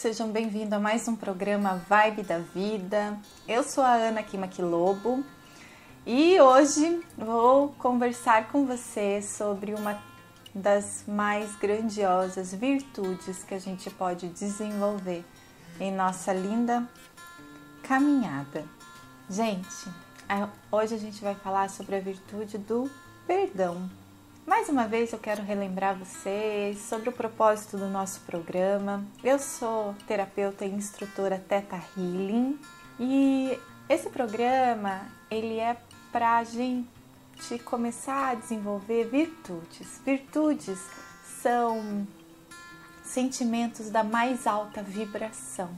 [0.00, 3.18] sejam bem-vindos a mais um programa Vibe da Vida.
[3.46, 5.22] Eu sou a Ana Kimaquilobo
[6.06, 10.02] e hoje vou conversar com você sobre uma
[10.54, 15.22] das mais grandiosas virtudes que a gente pode desenvolver
[15.78, 16.88] em nossa linda
[17.82, 18.64] caminhada.
[19.28, 19.86] Gente,
[20.72, 22.90] hoje a gente vai falar sobre a virtude do
[23.26, 23.99] perdão.
[24.46, 29.04] Mais uma vez eu quero relembrar vocês sobre o propósito do nosso programa.
[29.22, 32.58] Eu sou terapeuta e instrutora Teta Healing
[32.98, 33.58] e
[33.88, 35.76] esse programa ele é
[36.10, 36.88] para a gente
[37.64, 40.00] começar a desenvolver virtudes.
[40.04, 40.80] Virtudes
[41.42, 42.06] são
[43.04, 45.70] sentimentos da mais alta vibração.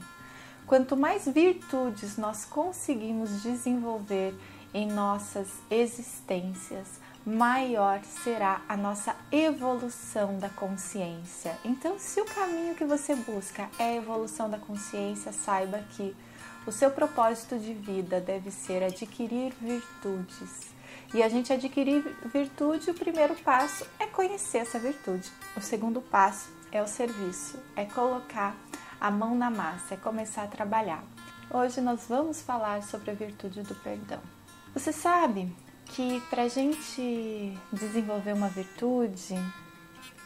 [0.65, 4.33] Quanto mais virtudes nós conseguimos desenvolver
[4.73, 11.57] em nossas existências, maior será a nossa evolução da consciência.
[11.63, 16.15] Então, se o caminho que você busca é a evolução da consciência, saiba que
[16.67, 20.73] o seu propósito de vida deve ser adquirir virtudes.
[21.13, 25.31] E a gente adquirir virtude, o primeiro passo é conhecer essa virtude.
[25.55, 28.55] O segundo passo é o serviço, é colocar
[28.99, 31.03] a mão na massa, é começar a trabalhar.
[31.51, 34.19] Hoje nós vamos falar sobre a virtude do perdão.
[34.73, 35.53] Você sabe
[35.93, 39.35] que para a gente desenvolver uma virtude,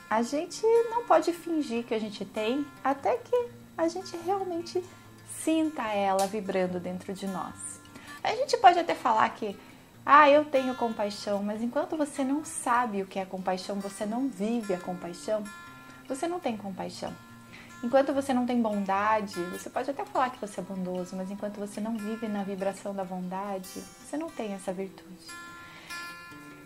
[0.09, 4.81] a gente não pode fingir que a gente tem até que a gente realmente
[5.43, 7.81] sinta ela vibrando dentro de nós.
[8.23, 9.57] A gente pode até falar que,
[10.05, 14.29] ah, eu tenho compaixão, mas enquanto você não sabe o que é compaixão, você não
[14.29, 15.43] vive a compaixão,
[16.07, 17.13] você não tem compaixão.
[17.83, 21.57] Enquanto você não tem bondade, você pode até falar que você é bondoso, mas enquanto
[21.57, 25.46] você não vive na vibração da bondade, você não tem essa virtude.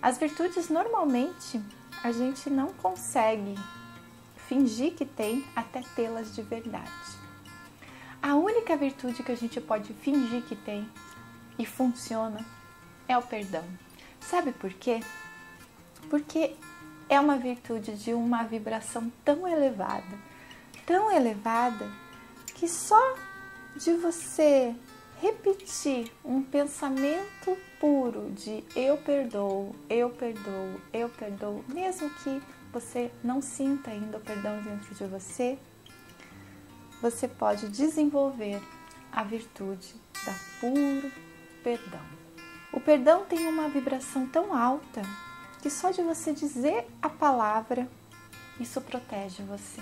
[0.01, 1.61] As virtudes normalmente
[2.03, 3.55] a gente não consegue
[4.47, 6.91] fingir que tem até tê-las de verdade.
[8.21, 10.89] A única virtude que a gente pode fingir que tem
[11.59, 12.43] e funciona
[13.07, 13.63] é o perdão.
[14.19, 15.01] Sabe por quê?
[16.09, 16.55] Porque
[17.07, 20.17] é uma virtude de uma vibração tão elevada,
[20.85, 21.87] tão elevada,
[22.55, 23.15] que só
[23.75, 24.75] de você
[25.21, 32.41] repetir um pensamento puro de eu perdoo, eu perdoo, eu perdoo, mesmo que
[32.73, 35.59] você não sinta ainda o perdão dentro de você,
[36.99, 38.59] você pode desenvolver
[39.11, 39.93] a virtude
[40.25, 41.11] da puro
[41.63, 42.01] perdão.
[42.73, 45.03] O perdão tem uma vibração tão alta
[45.61, 47.87] que só de você dizer a palavra,
[48.59, 49.81] isso protege você.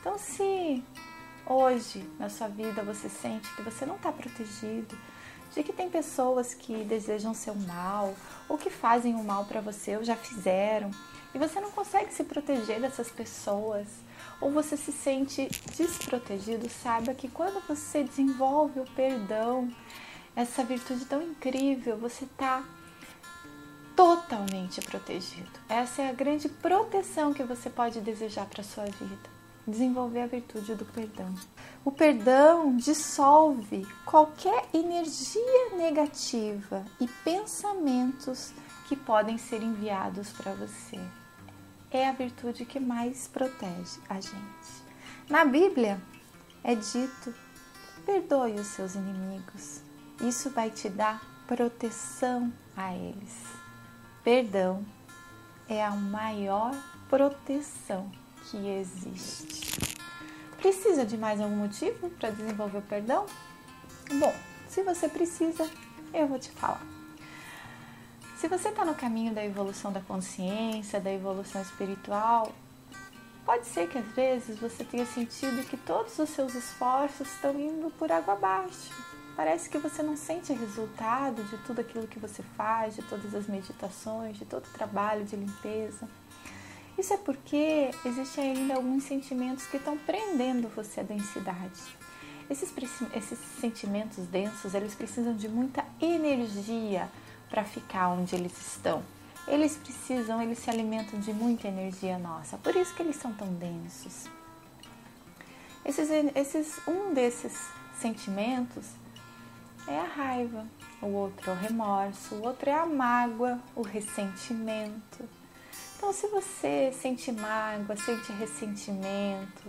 [0.00, 0.82] Então, se
[1.46, 4.98] hoje na sua vida você sente que você não está protegido,
[5.54, 8.14] de que tem pessoas que desejam seu mal
[8.48, 10.90] ou que fazem o mal para você ou já fizeram
[11.34, 13.86] e você não consegue se proteger dessas pessoas
[14.40, 19.70] ou você se sente desprotegido, saiba que quando você desenvolve o perdão,
[20.34, 22.62] essa virtude tão incrível, você está
[23.94, 25.48] totalmente protegido.
[25.68, 29.35] Essa é a grande proteção que você pode desejar para sua vida
[29.66, 31.34] desenvolver a virtude do perdão.
[31.84, 38.52] O perdão dissolve qualquer energia negativa e pensamentos
[38.88, 40.98] que podem ser enviados para você.
[41.90, 44.84] É a virtude que mais protege a gente.
[45.28, 46.00] Na Bíblia
[46.62, 47.34] é dito:
[48.04, 49.80] perdoe os seus inimigos.
[50.20, 53.34] Isso vai te dar proteção a eles.
[54.22, 54.84] Perdão
[55.68, 56.74] é a maior
[57.08, 58.10] proteção
[58.50, 59.76] que existe.
[60.58, 63.26] Precisa de mais algum motivo para desenvolver o perdão?
[64.18, 64.34] Bom,
[64.68, 65.68] se você precisa,
[66.12, 66.84] eu vou te falar.
[68.38, 72.52] Se você está no caminho da evolução da consciência, da evolução espiritual,
[73.44, 77.90] pode ser que às vezes você tenha sentido que todos os seus esforços estão indo
[77.98, 78.92] por água abaixo.
[79.36, 83.46] Parece que você não sente resultado de tudo aquilo que você faz, de todas as
[83.46, 86.08] meditações, de todo o trabalho de limpeza.
[86.98, 91.82] Isso é porque existem ainda alguns sentimentos que estão prendendo você à densidade.
[92.48, 92.72] Esses,
[93.12, 97.10] esses sentimentos densos, eles precisam de muita energia
[97.50, 99.02] para ficar onde eles estão.
[99.46, 103.46] Eles precisam, eles se alimentam de muita energia nossa, por isso que eles são tão
[103.54, 104.28] densos.
[105.84, 107.56] Esses, esses, um desses
[108.00, 108.86] sentimentos
[109.86, 110.66] é a raiva,
[111.00, 115.28] o outro é o remorso, o outro é a mágoa, o ressentimento.
[115.96, 119.62] Então, se você sente mágoa, sente ressentimento,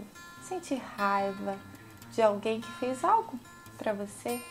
[0.44, 1.58] sente raiva
[2.12, 3.40] de alguém que fez algo
[3.78, 4.42] para você,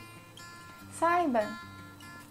[0.98, 1.46] saiba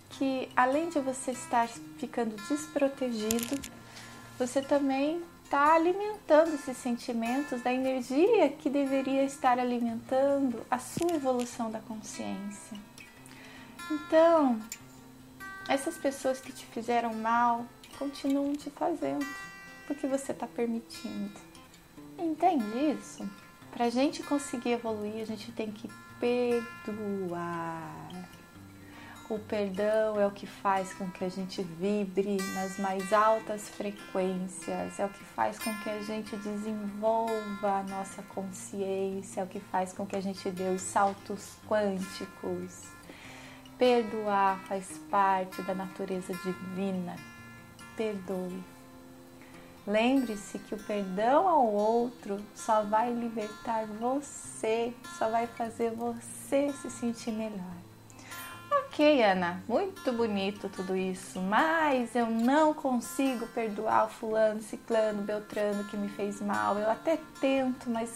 [0.09, 3.61] que além de você estar ficando desprotegido,
[4.39, 11.69] você também está alimentando esses sentimentos da energia que deveria estar alimentando a sua evolução
[11.69, 12.77] da consciência.
[13.91, 14.59] Então,
[15.67, 17.65] essas pessoas que te fizeram mal
[17.97, 19.25] continuam te fazendo
[19.87, 21.39] porque você está permitindo.
[22.17, 23.27] Entende isso?
[23.71, 25.89] Para a gente conseguir evoluir, a gente tem que
[26.19, 28.09] perdoar.
[29.27, 34.99] O perdão é o que faz com que a gente vibre nas mais altas frequências,
[34.99, 39.59] é o que faz com que a gente desenvolva a nossa consciência, é o que
[39.59, 42.83] faz com que a gente dê os saltos quânticos.
[43.79, 47.15] Perdoar faz parte da natureza divina.
[47.95, 48.63] Perdoe.
[49.87, 56.89] Lembre-se que o perdão ao outro só vai libertar você, só vai fazer você se
[56.89, 57.85] sentir melhor.
[58.71, 65.83] Ok, Ana, muito bonito tudo isso, mas eu não consigo perdoar o fulano, ciclano, beltrano
[65.83, 66.79] que me fez mal.
[66.79, 68.11] Eu até tento, mas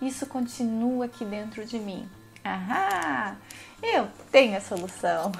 [0.00, 2.08] isso continua aqui dentro de mim.
[2.44, 3.36] Aham,
[3.82, 5.32] eu tenho a solução.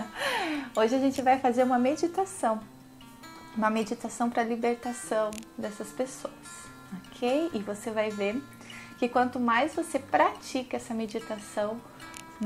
[0.74, 2.60] Hoje a gente vai fazer uma meditação
[3.56, 6.32] uma meditação para libertação dessas pessoas,
[7.06, 7.50] ok?
[7.52, 8.42] E você vai ver
[8.98, 11.80] que quanto mais você pratica essa meditação,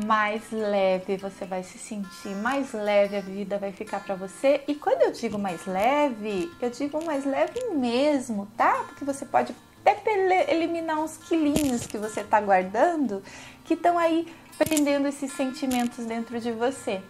[0.05, 4.63] mais leve você vai se sentir, mais leve a vida vai ficar para você.
[4.67, 8.85] E quando eu digo mais leve, eu digo mais leve mesmo, tá?
[8.87, 13.23] Porque você pode até eliminar uns quilinhos que você está guardando,
[13.65, 14.27] que estão aí
[14.59, 17.01] prendendo esses sentimentos dentro de você.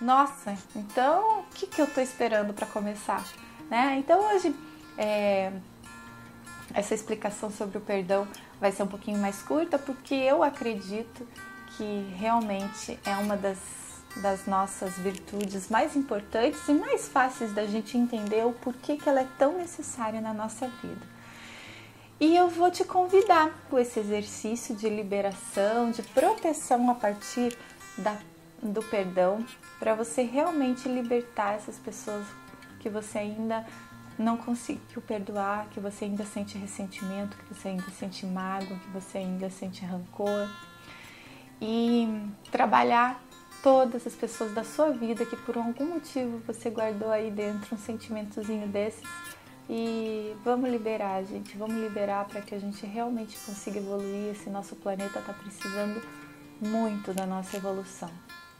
[0.00, 3.24] Nossa, então o que, que eu estou esperando para começar?
[3.68, 3.96] Né?
[3.98, 4.54] Então hoje
[4.96, 5.52] é,
[6.72, 8.26] essa explicação sobre o perdão
[8.60, 11.26] vai ser um pouquinho mais curta porque eu acredito
[11.76, 13.58] que realmente é uma das,
[14.16, 19.20] das nossas virtudes mais importantes e mais fáceis da gente entender o porquê que ela
[19.20, 21.18] é tão necessária na nossa vida.
[22.20, 27.56] E eu vou te convidar com esse exercício de liberação, de proteção a partir
[27.96, 28.16] da
[28.62, 29.44] do perdão
[29.78, 32.26] para você realmente libertar essas pessoas
[32.80, 33.64] que você ainda
[34.18, 39.18] não conseguiu perdoar, que você ainda sente ressentimento, que você ainda sente mágoa, que você
[39.18, 40.48] ainda sente rancor.
[41.60, 42.08] E
[42.50, 43.20] trabalhar
[43.62, 47.78] todas as pessoas da sua vida que por algum motivo você guardou aí dentro um
[47.78, 49.02] sentimentozinho desses.
[49.70, 54.32] E vamos liberar, gente, vamos liberar para que a gente realmente consiga evoluir.
[54.32, 56.02] Esse nosso planeta está precisando
[56.60, 58.10] muito da nossa evolução.